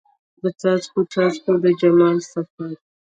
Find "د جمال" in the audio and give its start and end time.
1.63-2.17